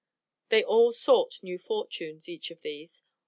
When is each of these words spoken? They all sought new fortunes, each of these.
They 0.49 0.63
all 0.63 0.93
sought 0.93 1.43
new 1.43 1.59
fortunes, 1.59 2.27
each 2.27 2.49
of 2.49 2.61
these. 2.61 3.03